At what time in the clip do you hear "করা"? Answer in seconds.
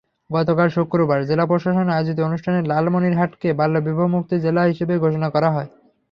5.29-5.49